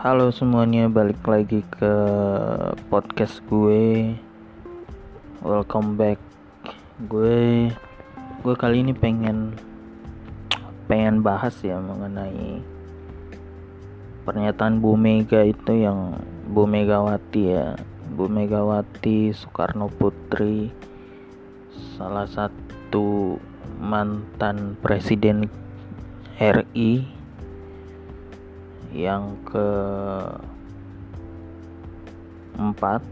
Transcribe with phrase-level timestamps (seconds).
[0.00, 1.92] Halo semuanya, balik lagi ke
[2.88, 4.16] podcast gue.
[5.44, 6.16] Welcome back.
[7.04, 7.68] Gue
[8.40, 9.52] gue kali ini pengen
[10.88, 12.64] pengen bahas ya mengenai
[14.24, 16.16] pernyataan Bu Mega itu yang
[16.48, 17.76] Bu Megawati ya.
[18.16, 20.72] Bu Megawati Soekarno Putri
[22.00, 23.36] salah satu
[23.76, 25.52] mantan presiden
[26.40, 27.19] RI
[28.90, 29.68] yang ke
[32.58, 33.02] empat.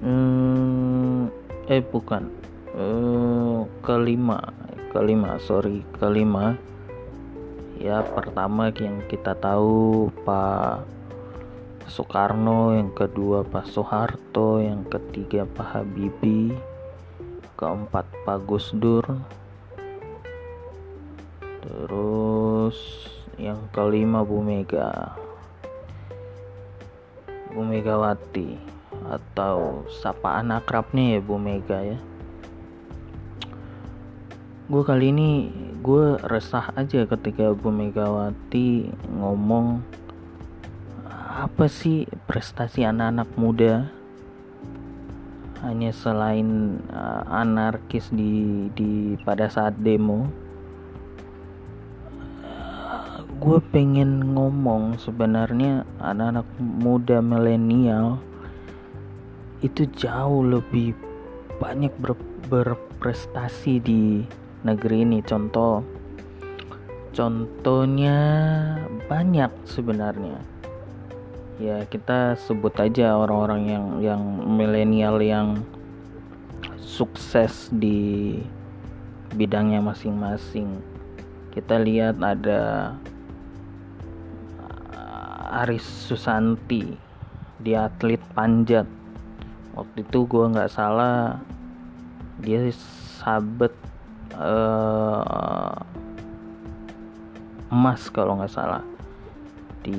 [0.00, 1.28] Hmm,
[1.68, 2.28] eh bukan.
[2.76, 4.40] Eh, kelima.
[4.92, 6.56] Kelima sorry kelima.
[7.76, 10.96] Ya pertama yang kita tahu Pak
[11.86, 16.50] Soekarno yang kedua Pak Soeharto yang ketiga Pak Habibie
[17.54, 19.06] keempat Pak Gus Dur
[22.66, 23.06] terus
[23.38, 25.14] yang kelima Bu Mega.
[27.54, 28.58] Bu Megawati
[29.06, 31.94] atau sapaan akrabnya ya Bu Mega ya.
[34.66, 39.78] Gue kali ini gue resah aja ketika Bu Megawati ngomong
[41.38, 43.94] apa sih prestasi anak-anak muda?
[45.62, 50.45] Hanya selain uh, anarkis di di pada saat demo
[53.36, 58.16] gue pengen ngomong sebenarnya anak-anak muda milenial
[59.60, 60.96] itu jauh lebih
[61.60, 62.16] banyak ber,
[62.48, 64.24] berprestasi di
[64.64, 65.20] negeri ini.
[65.20, 65.84] Contoh
[67.12, 68.18] contohnya
[69.08, 70.40] banyak sebenarnya.
[71.60, 75.60] Ya kita sebut aja orang-orang yang yang milenial yang
[76.80, 78.40] sukses di
[79.36, 80.80] bidangnya masing-masing.
[81.52, 82.92] Kita lihat ada
[85.56, 86.84] Aris Susanti
[87.56, 88.84] dia atlet panjat.
[89.72, 91.40] Waktu itu gue nggak salah
[92.36, 92.68] dia
[93.16, 93.72] sabet
[94.36, 95.72] uh,
[97.72, 98.84] emas kalau nggak salah.
[99.80, 99.96] Di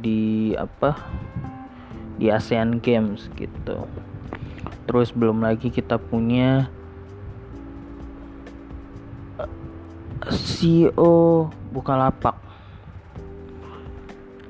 [0.00, 0.20] di
[0.56, 0.96] apa?
[2.16, 3.84] Di ASEAN Games gitu.
[4.88, 6.72] Terus belum lagi kita punya
[9.36, 9.52] eh,
[10.32, 12.51] CEO Bukalapak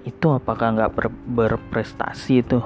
[0.03, 2.59] itu apakah nggak ber, berprestasi itu?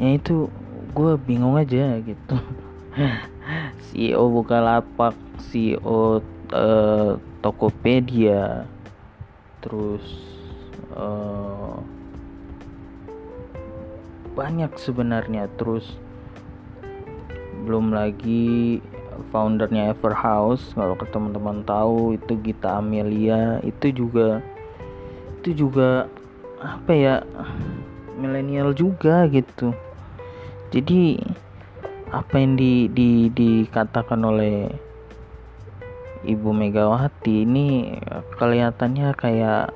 [0.00, 0.48] Ya itu
[0.96, 2.36] gue bingung aja gitu.
[3.92, 5.12] CEO Bukalapak
[5.48, 6.12] CEO uh,
[6.56, 7.12] eh,
[7.44, 8.64] Tokopedia.
[9.60, 10.04] Terus
[10.96, 11.76] uh,
[14.32, 15.52] banyak sebenarnya.
[15.60, 15.84] Terus
[17.68, 18.80] belum lagi
[19.32, 23.60] foundernya Everhouse kalau teman-teman tahu itu Gita Amelia.
[23.60, 24.40] Itu juga
[25.46, 26.10] itu juga
[26.58, 27.22] apa ya
[28.18, 29.70] milenial juga gitu.
[30.74, 31.22] Jadi
[32.10, 34.66] apa yang di, di dikatakan oleh
[36.26, 37.94] Ibu Megawati ini
[38.34, 39.70] kelihatannya kayak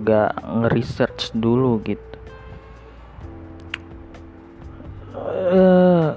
[0.00, 2.16] nggak nge-research dulu gitu.
[5.52, 6.16] Uh,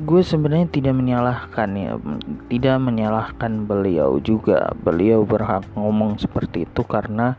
[0.00, 1.92] gue sebenarnya tidak menyalahkan ya
[2.48, 4.72] tidak menyalahkan beliau juga.
[4.80, 7.36] Beliau berhak ngomong seperti itu karena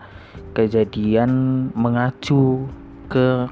[0.51, 1.31] kejadian
[1.71, 2.67] mengacu
[3.07, 3.47] ke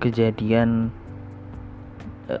[0.00, 0.88] kejadian
[2.32, 2.40] uh,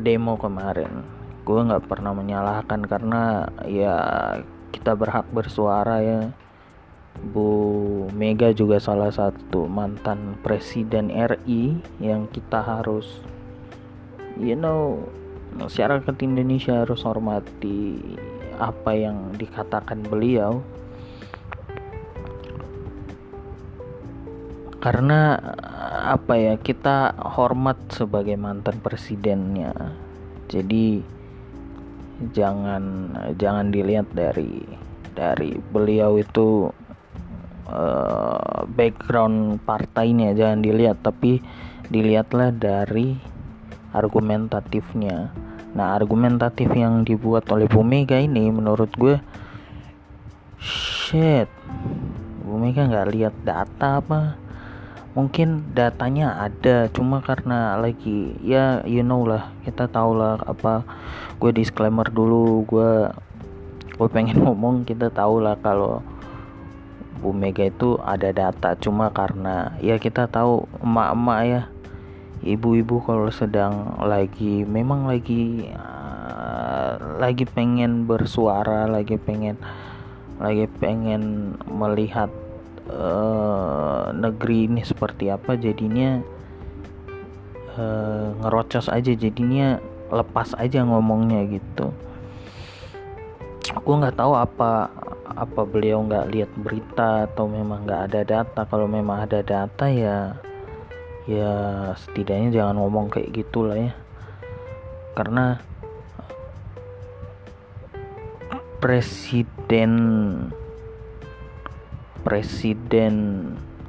[0.00, 1.04] demo kemarin.
[1.44, 3.96] Gue nggak pernah menyalahkan karena ya
[4.72, 6.20] kita berhak bersuara ya.
[7.12, 13.20] Bu Mega juga salah satu mantan presiden RI yang kita harus
[14.40, 14.96] you know
[15.52, 18.00] masyarakat Indonesia harus hormati
[18.56, 20.64] apa yang dikatakan beliau
[24.82, 25.38] karena
[26.02, 29.70] apa ya kita hormat sebagai mantan presidennya.
[30.50, 30.98] Jadi
[32.34, 34.58] jangan jangan dilihat dari
[35.14, 36.66] dari beliau itu
[37.70, 40.98] uh, background partainya jangan dilihat.
[40.98, 41.38] Tapi
[41.86, 43.14] dilihatlah dari
[43.94, 45.30] argumentatifnya.
[45.78, 49.22] Nah argumentatif yang dibuat oleh Bu Mega ini menurut gue
[50.58, 51.46] shit
[52.42, 54.41] Bu Mega nggak lihat data apa
[55.12, 60.80] mungkin datanya ada cuma karena lagi ya you know lah kita tahu lah apa
[61.36, 63.12] gue disclaimer dulu gue
[63.92, 66.00] gue pengen ngomong kita tahu lah kalau
[67.20, 71.62] Bu Mega itu ada data cuma karena ya kita tahu emak-emak ya
[72.42, 79.54] ibu-ibu kalau sedang lagi memang lagi uh, lagi pengen bersuara lagi pengen
[80.42, 82.32] lagi pengen melihat
[82.90, 86.18] uh, negeri ini seperti apa jadinya
[87.78, 89.78] uh, ngerocos aja jadinya
[90.12, 91.94] lepas aja ngomongnya gitu.
[93.72, 94.92] Aku nggak tahu apa
[95.32, 98.60] apa beliau nggak lihat berita atau memang nggak ada data.
[98.68, 100.36] Kalau memang ada data ya
[101.24, 101.52] ya
[101.96, 103.94] setidaknya jangan ngomong kayak gitulah ya.
[105.16, 105.56] Karena
[108.82, 109.92] presiden
[112.22, 113.14] presiden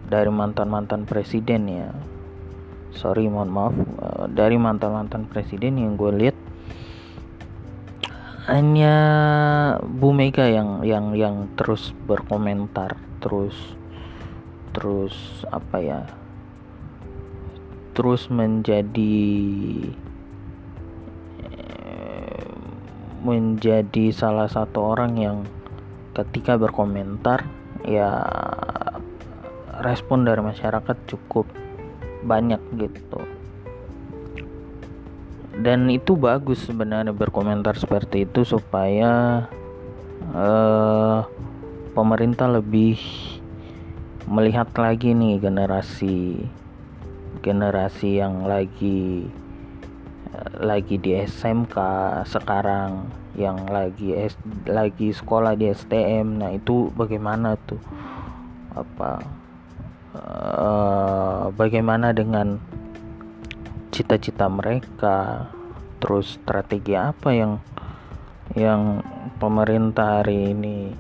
[0.10, 1.90] dari mantan mantan presiden ya.
[2.94, 3.74] Sorry mohon maaf.
[3.78, 6.38] Eh, dari mantan mantan presiden yang gue lihat
[8.52, 8.96] hanya
[9.80, 13.56] Bu Mega yang yang yang terus berkomentar terus
[14.76, 15.16] terus
[15.48, 16.02] apa ya
[17.96, 19.24] terus menjadi
[23.24, 25.38] menjadi salah satu orang yang
[26.12, 27.48] ketika berkomentar
[27.84, 28.24] ya
[29.84, 31.48] respon dari masyarakat cukup
[32.24, 33.20] banyak gitu.
[35.54, 39.46] Dan itu bagus sebenarnya berkomentar seperti itu supaya
[40.34, 41.22] uh,
[41.94, 42.98] pemerintah lebih
[44.26, 46.48] melihat lagi nih generasi
[47.44, 49.28] generasi yang lagi
[50.58, 51.76] lagi di SMK
[52.26, 54.38] sekarang yang lagi S,
[54.70, 57.82] lagi sekolah di STM nah itu bagaimana tuh?
[58.74, 59.22] Apa
[60.14, 62.62] uh, bagaimana dengan
[63.90, 65.50] cita-cita mereka?
[65.98, 67.58] Terus strategi apa yang
[68.54, 69.02] yang
[69.40, 70.94] pemerintah hari ini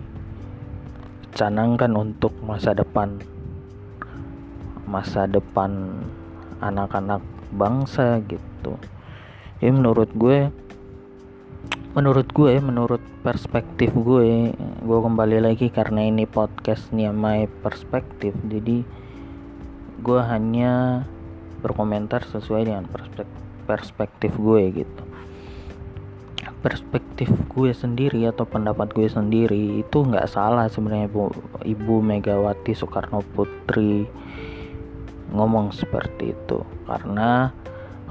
[1.37, 3.21] canangkan untuk masa depan?
[4.89, 6.01] Masa depan
[6.61, 7.21] anak-anak
[7.53, 8.79] bangsa gitu.
[9.61, 10.49] Ya menurut gue
[11.93, 18.81] menurut gue menurut perspektif gue gue kembali lagi karena ini podcastnya my perspektif jadi
[20.03, 21.05] gue hanya
[21.63, 22.85] berkomentar sesuai dengan
[23.63, 25.03] perspektif gue gitu.
[26.59, 31.31] Perspektif gue sendiri atau pendapat gue sendiri itu nggak salah sebenarnya ibu,
[31.63, 34.03] ibu Megawati Soekarno Putri
[35.31, 36.67] ngomong seperti itu.
[36.83, 37.51] Karena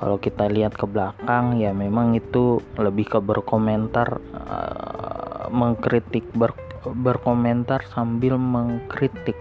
[0.03, 6.51] kalau kita lihat ke belakang ya memang itu lebih ke berkomentar uh, mengkritik ber,
[6.83, 9.39] berkomentar sambil mengkritik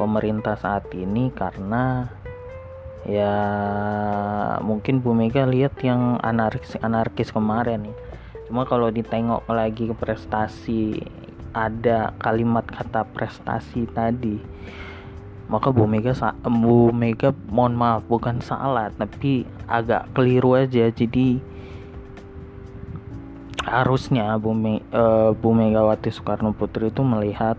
[0.00, 2.08] pemerintah saat ini karena
[3.04, 3.36] ya
[4.64, 7.96] mungkin Bu Mega lihat yang anarkis anarkis kemarin nih.
[8.48, 11.04] Cuma kalau ditengok lagi ke prestasi
[11.52, 14.40] ada kalimat kata prestasi tadi
[15.50, 16.14] maka Bu Mega
[16.46, 20.86] Bu Mega mohon maaf bukan salah tapi agak keliru aja.
[20.94, 21.42] Jadi
[23.66, 27.58] harusnya Bu, Me, uh, Bu Megawati Soekarno Putri itu melihat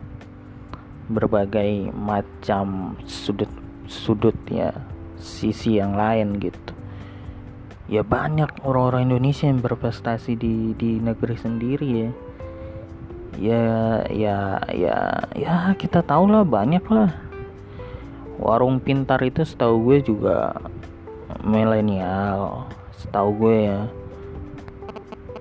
[1.11, 3.51] berbagai macam sudut
[3.91, 4.71] sudut ya
[5.19, 6.71] sisi yang lain gitu.
[7.91, 12.09] Ya banyak orang-orang Indonesia yang berprestasi di di negeri sendiri ya.
[13.35, 13.63] Ya
[14.11, 14.37] ya
[14.71, 14.95] ya
[15.35, 17.30] ya kita tahu lah banyak lah
[18.41, 20.57] warung pintar itu setahu gue juga
[21.45, 22.65] milenial
[23.01, 23.81] setahu gue ya.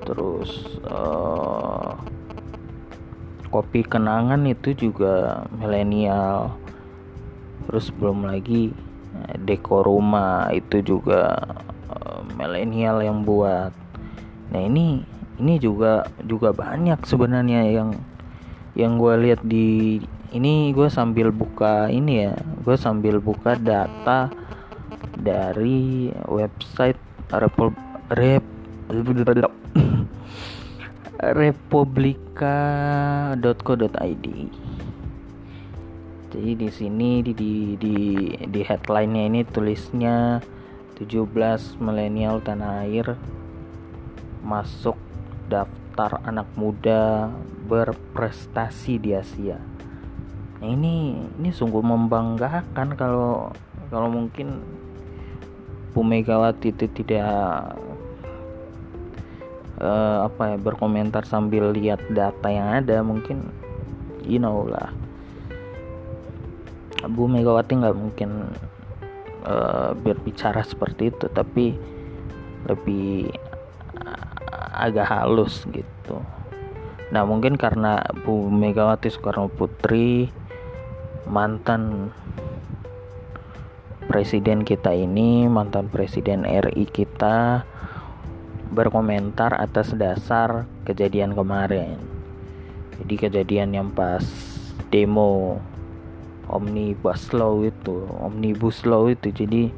[0.05, 1.93] Terus uh,
[3.53, 6.57] kopi kenangan itu juga milenial.
[7.69, 8.73] Terus belum lagi
[9.15, 11.37] eh, dekor rumah itu juga
[11.93, 13.71] uh, milenial yang buat.
[14.51, 15.05] Nah ini
[15.39, 17.91] ini juga juga banyak sebenarnya yang
[18.75, 24.31] yang gue lihat di ini gue sambil buka ini ya gue sambil buka data
[25.19, 26.95] dari website
[27.35, 27.75] Repul
[28.15, 28.47] Rep
[31.43, 34.27] republika.co.id
[36.31, 40.39] jadi di sini di di di, di headline-nya ini tulisnya
[40.95, 43.19] 17 milenial tanah air
[44.47, 44.95] masuk
[45.51, 47.35] daftar anak muda
[47.67, 49.70] berprestasi di Asia
[50.61, 50.95] Ini
[51.41, 53.49] ini sungguh membanggakan kalau
[53.89, 54.61] kalau mungkin
[55.97, 57.75] Bu Megawati itu tidak
[59.81, 63.49] uh, apa ya berkomentar sambil lihat data yang ada mungkin
[64.23, 64.93] you know lah
[67.09, 68.53] Bu Megawati nggak mungkin
[69.49, 71.73] uh, berbicara seperti itu tapi
[72.69, 73.33] lebih
[74.81, 76.21] agak halus gitu.
[77.13, 80.31] Nah mungkin karena Bu Megawati Soekarno Putri
[81.29, 82.15] mantan
[84.07, 87.65] presiden kita ini, mantan presiden RI kita
[88.71, 91.99] berkomentar atas dasar kejadian kemarin.
[93.01, 94.21] jadi kejadian yang pas
[94.93, 95.57] demo
[96.51, 99.73] omnibus law itu omnibus law itu jadi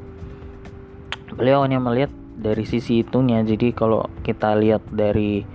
[1.31, 5.45] beliau hanya melihat dari sisi itunya jadi kalau kita lihat dari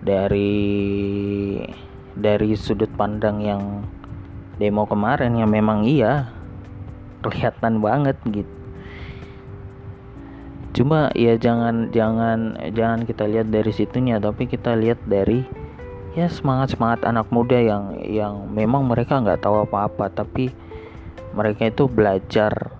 [0.00, 0.54] dari
[2.16, 3.62] dari sudut pandang yang
[4.60, 6.28] demo kemarin yang memang iya
[7.24, 8.52] kelihatan banget gitu
[10.70, 15.42] cuma ya jangan jangan jangan kita lihat dari situnya tapi kita lihat dari
[16.14, 20.54] ya semangat semangat anak muda yang yang memang mereka nggak tahu apa-apa tapi
[21.34, 22.70] mereka itu belajar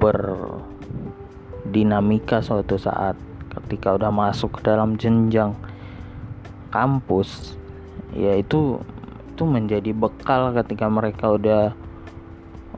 [0.00, 3.16] berdinamika suatu saat
[3.50, 5.54] ketika udah masuk ke dalam jenjang
[6.70, 7.58] kampus.
[8.14, 8.78] Ya itu
[9.40, 11.72] itu menjadi bekal ketika mereka udah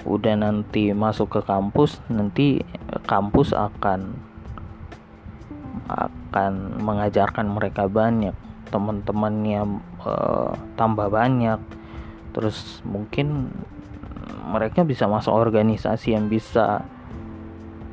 [0.06, 2.62] udah nanti masuk ke kampus nanti
[3.02, 4.14] kampus akan
[5.90, 8.30] akan mengajarkan mereka banyak
[8.70, 11.58] teman-temannya uh, tambah banyak.
[12.30, 13.50] Terus mungkin
[14.46, 16.86] mereka bisa masuk organisasi yang bisa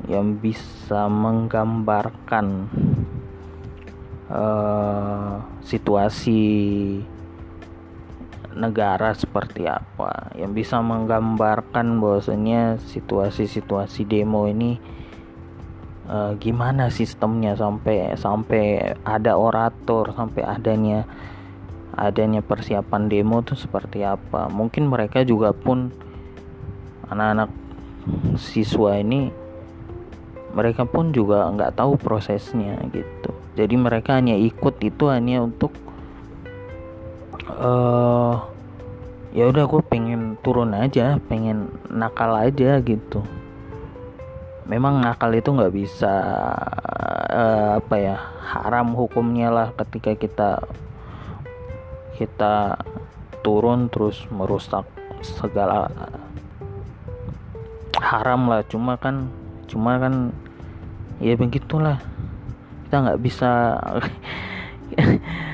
[0.06, 2.70] yang bisa menggambarkan
[4.30, 6.46] uh, situasi
[8.54, 10.34] negara seperti apa.
[10.34, 14.78] Yang bisa menggambarkan bahwasanya situasi-situasi demo ini
[16.10, 21.06] uh, gimana sistemnya sampai sampai ada orator sampai adanya
[21.94, 24.50] adanya persiapan demo itu seperti apa.
[24.50, 25.92] Mungkin mereka juga pun
[27.10, 27.50] anak-anak
[28.38, 29.30] siswa ini
[30.50, 33.30] mereka pun juga nggak tahu prosesnya gitu.
[33.54, 35.70] Jadi mereka hanya ikut itu hanya untuk
[37.58, 38.34] uh,
[39.30, 43.22] ya udah gue pengen turun aja pengen nakal aja gitu.
[44.66, 46.12] Memang nakal itu nggak bisa
[47.30, 48.16] uh, apa ya
[48.46, 50.50] haram hukumnya lah ketika kita
[52.14, 52.78] kita
[53.40, 54.86] turun terus merusak
[55.22, 55.90] segala
[57.98, 58.62] haram lah.
[58.66, 59.30] Cuma kan
[59.66, 60.34] cuma kan
[61.18, 61.98] ya begitulah.
[62.86, 63.78] Kita nggak bisa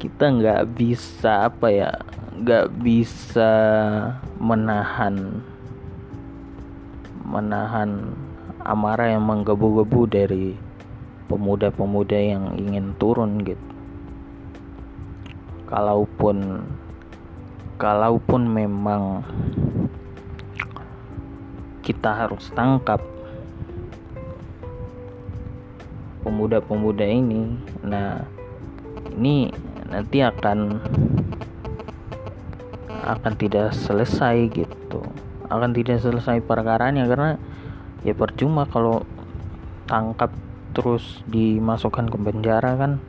[0.00, 1.92] kita nggak bisa apa ya
[2.40, 3.52] nggak bisa
[4.40, 5.44] menahan
[7.20, 8.16] menahan
[8.64, 10.56] amarah yang menggebu-gebu dari
[11.28, 13.68] pemuda-pemuda yang ingin turun gitu.
[15.70, 16.66] Kalaupun
[17.78, 19.22] kalaupun memang
[21.86, 22.98] kita harus tangkap
[26.26, 27.54] pemuda-pemuda ini,
[27.86, 28.26] nah
[29.14, 29.54] ini
[29.90, 30.78] nanti akan
[33.04, 35.02] akan tidak selesai gitu.
[35.50, 37.36] Akan tidak selesai perkaranya karena
[38.06, 39.02] ya percuma kalau
[39.90, 40.30] tangkap
[40.70, 43.02] terus dimasukkan ke penjara kan.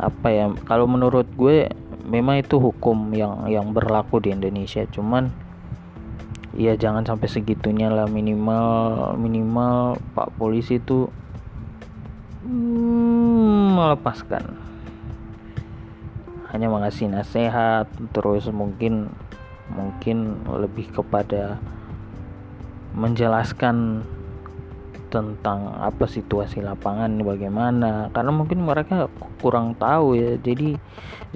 [0.00, 1.68] Apa ya kalau menurut gue
[2.08, 4.88] memang itu hukum yang yang berlaku di Indonesia.
[4.88, 5.28] Cuman
[6.56, 8.08] ya jangan sampai segitunya lah.
[8.08, 11.12] Minimal minimal pak polisi itu
[12.48, 14.61] hmm, melepaskan
[16.52, 19.08] hanya mengasih nasihat terus mungkin
[19.72, 21.56] mungkin lebih kepada
[22.92, 24.04] menjelaskan
[25.12, 28.08] tentang apa situasi lapangan bagaimana.
[28.12, 29.08] Karena mungkin mereka
[29.40, 30.76] kurang tahu ya jadi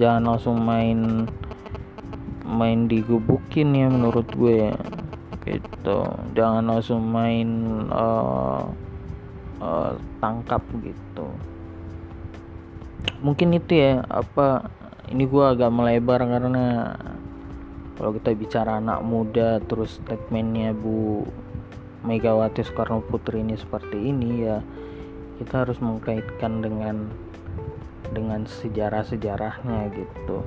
[0.01, 1.29] jangan langsung main
[2.47, 4.73] main digubukin ya menurut gue
[5.45, 5.99] gitu.
[6.33, 7.49] Jangan langsung main
[7.89, 8.65] uh,
[9.61, 11.27] uh, tangkap gitu.
[13.21, 14.76] Mungkin itu ya apa
[15.07, 16.95] ini gue agak melebar karena
[17.95, 21.23] kalau kita bicara anak muda terus statementnya Bu
[22.03, 24.59] Megawati Soekarno Putri ini seperti ini ya
[25.39, 27.07] kita harus mengkaitkan dengan
[28.11, 30.43] dengan sejarah-sejarahnya gitu.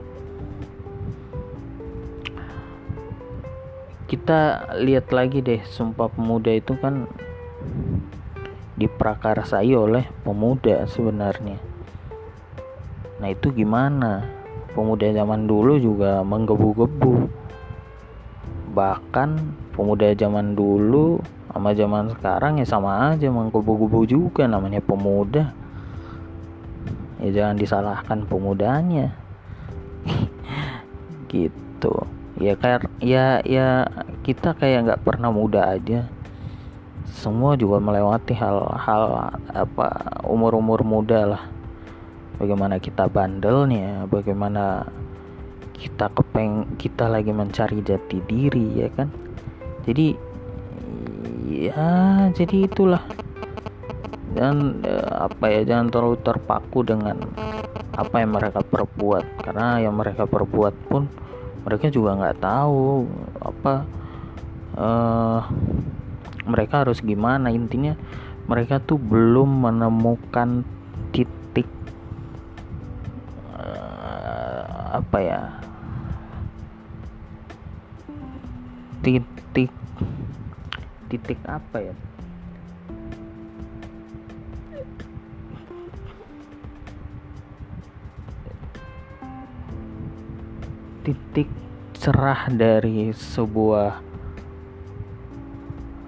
[4.11, 7.07] Kita lihat lagi deh Sumpah Pemuda itu kan
[8.75, 11.61] diprakarsai oleh pemuda sebenarnya.
[13.21, 14.40] Nah itu gimana
[14.81, 17.29] pemuda zaman dulu juga menggebu-gebu.
[18.73, 19.29] Bahkan
[19.77, 21.21] pemuda zaman dulu
[21.53, 25.53] sama zaman sekarang ya sama aja mengkubu-kubu juga namanya pemuda.
[27.21, 29.13] Ya jangan disalahkan pemudanya.
[31.29, 31.95] Gitu.
[32.41, 33.85] Ya kayak ya ya
[34.25, 36.09] kita kayak nggak pernah muda aja.
[37.05, 39.89] Semua juga melewati hal-hal apa
[40.25, 41.60] umur-umur muda lah
[42.41, 44.89] bagaimana kita bandelnya bagaimana
[45.77, 49.09] kita kepeng kita lagi mencari jati diri ya kan?
[49.85, 50.17] Jadi
[51.53, 51.85] ya
[52.33, 53.05] jadi itulah.
[54.33, 57.21] Dan eh, apa ya jangan terlalu terpaku dengan
[57.93, 59.45] apa yang mereka perbuat.
[59.45, 61.05] Karena yang mereka perbuat pun
[61.61, 63.05] mereka juga nggak tahu
[63.45, 63.85] apa
[64.81, 65.41] uh,
[66.49, 67.53] mereka harus gimana.
[67.53, 67.97] Intinya
[68.49, 70.65] mereka tuh belum menemukan
[71.13, 71.40] titik
[74.91, 75.43] apa ya
[79.01, 79.73] titik
[81.11, 81.95] titik apa ya?
[91.01, 91.49] Titik
[91.97, 93.99] cerah dari sebuah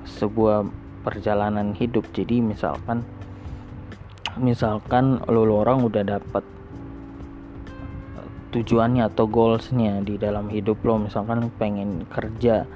[0.07, 0.69] sebuah
[1.03, 2.07] perjalanan hidup.
[2.15, 3.03] Jadi misalkan
[4.39, 6.45] misalkan lo orang udah dapat
[8.53, 11.01] tujuannya atau goalsnya di dalam hidup lo.
[11.01, 12.69] Misalkan pengen kerja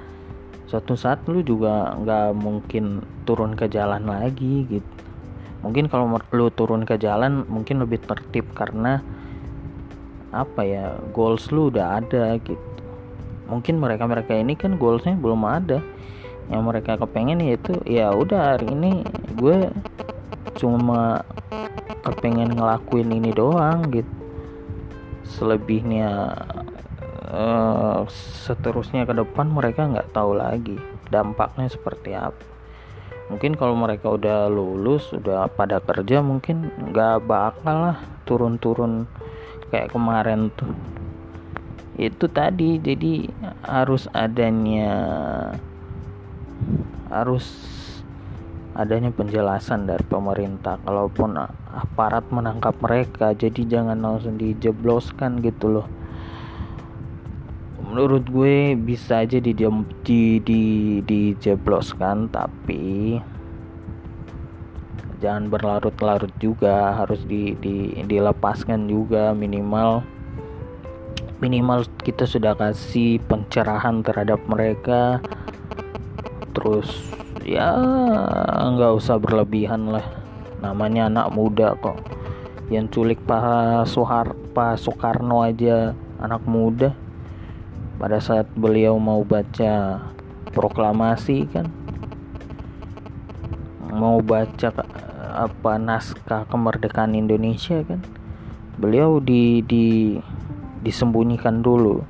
[0.67, 4.97] suatu saat lo juga nggak mungkin turun ke jalan lagi gitu.
[5.61, 9.05] Mungkin kalau lo turun ke jalan mungkin lebih tertib karena
[10.35, 12.59] apa ya goals lu udah ada gitu.
[13.47, 15.79] Mungkin mereka mereka ini kan goalsnya belum ada.
[16.47, 19.03] Yang mereka kepengen yaitu ya udah hari ini
[19.35, 19.71] gue
[20.57, 21.27] cuma
[22.07, 24.16] kepengen ngelakuin ini doang gitu
[25.27, 26.35] selebihnya
[27.31, 28.07] uh,
[28.47, 30.79] seterusnya ke depan mereka nggak tahu lagi
[31.11, 32.45] dampaknya seperti apa.
[33.27, 39.11] Mungkin kalau mereka udah lulus udah pada kerja mungkin nggak bakal lah turun-turun
[39.75, 40.71] kayak kemarin tuh.
[41.99, 43.27] Itu tadi jadi
[43.67, 44.95] harus adanya
[47.11, 47.47] harus
[48.77, 50.77] adanya penjelasan dari pemerintah.
[50.85, 51.41] Kalaupun
[51.73, 55.89] aparat menangkap mereka jadi jangan langsung dijebloskan gitu loh.
[57.81, 60.63] Menurut gue bisa aja di di di
[61.01, 63.17] dijebloskan tapi
[65.25, 66.93] jangan berlarut-larut juga.
[67.01, 70.05] Harus di, di dilepaskan juga minimal.
[71.41, 75.21] Minimal kita sudah kasih pencerahan terhadap mereka.
[76.53, 77.71] Terus ya
[78.75, 80.03] nggak usah berlebihan lah.
[80.59, 82.03] Namanya anak muda kok.
[82.67, 86.91] Yang culik Pak Soehar Pak Soekarno aja anak muda.
[87.97, 90.03] Pada saat beliau mau baca
[90.51, 91.69] proklamasi kan
[93.97, 94.73] mau baca
[95.37, 98.05] apa naskah kemerdekaan Indonesia kan
[98.77, 100.17] beliau di di
[100.85, 102.05] disembunyikan dulu.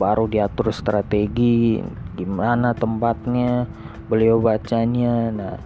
[0.00, 1.76] Baru diatur strategi
[2.16, 3.68] gimana tempatnya
[4.10, 5.56] beliau bacanya nah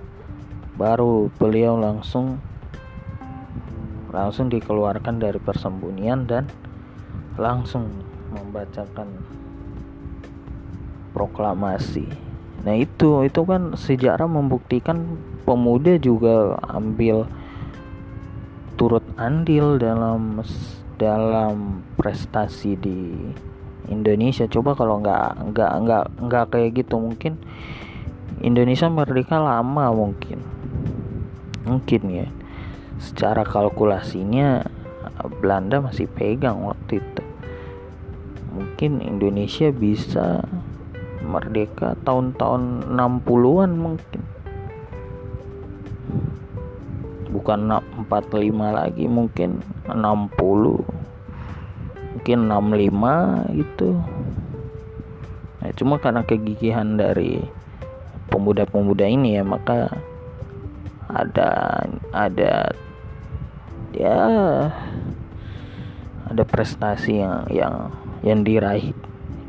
[0.77, 2.37] baru beliau langsung
[4.13, 6.47] langsung dikeluarkan dari persembunyian dan
[7.35, 7.91] langsung
[8.31, 9.11] membacakan
[11.11, 12.07] proklamasi.
[12.63, 17.27] Nah itu itu kan sejarah membuktikan pemuda juga ambil
[18.75, 20.43] turut andil dalam
[20.99, 23.15] dalam prestasi di
[23.91, 24.47] Indonesia.
[24.51, 27.39] Coba kalau nggak nggak nggak nggak kayak gitu mungkin
[28.43, 30.43] Indonesia merdeka lama mungkin.
[31.69, 32.29] Mungkin ya.
[32.99, 34.65] Secara kalkulasinya
[35.39, 37.23] Belanda masih pegang waktu itu.
[38.55, 40.43] Mungkin Indonesia bisa
[41.25, 44.23] merdeka tahun-tahun 60-an mungkin.
[47.35, 49.59] Bukan 45 lagi mungkin
[49.91, 51.05] 60
[52.15, 53.91] mungkin 65 gitu.
[55.61, 57.43] Nah, cuma karena kegigihan dari
[58.35, 59.95] pemuda-pemuda ini ya maka
[61.07, 61.79] ada
[62.11, 62.75] ada
[63.95, 64.19] ya
[66.27, 67.75] ada prestasi yang yang
[68.27, 68.91] yang diraih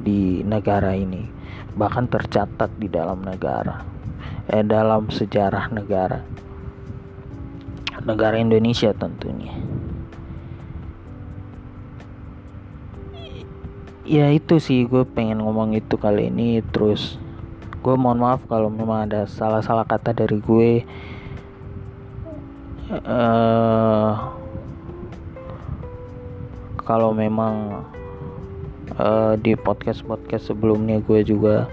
[0.06, 1.26] di negara ini.
[1.74, 3.82] Bahkan tercatat di dalam negara
[4.46, 6.22] eh dalam sejarah negara
[8.06, 9.58] negara Indonesia tentunya.
[14.06, 16.62] Ya itu sih gue pengen ngomong itu kali ini.
[16.70, 17.18] Terus
[17.86, 20.72] gue mohon maaf kalau memang ada salah-salah kata dari gue.
[22.90, 24.14] Uh,
[26.82, 27.86] kalau memang
[28.98, 31.70] uh, di podcast podcast sebelumnya gue juga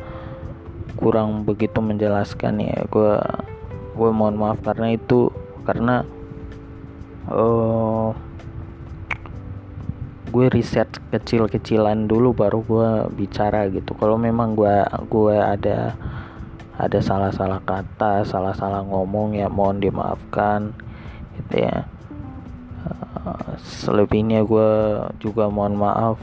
[1.00, 3.16] kurang begitu menjelaskan ya gue
[3.96, 5.32] gue mohon maaf karena itu
[5.64, 6.04] karena
[7.28, 8.12] uh,
[10.32, 13.92] gue riset kecil-kecilan dulu baru gue bicara gitu.
[13.92, 14.80] Kalau memang gue
[15.12, 15.92] gue ada
[16.80, 20.72] ada salah-salah kata salah-salah ngomong ya mohon dimaafkan
[21.36, 21.84] gitu ya.
[23.22, 24.70] Uh, selebihnya gue
[25.20, 26.16] juga mohon maaf.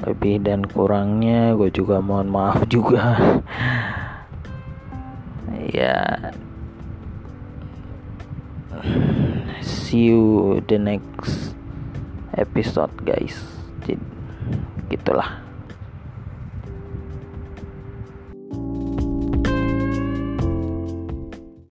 [0.00, 3.04] Lebih dan kurangnya gue juga mohon maaf juga.
[5.70, 6.34] Ya.
[9.62, 11.49] See you the next
[12.36, 13.34] episode guys.
[13.84, 13.98] Jadi
[14.90, 15.49] gitulah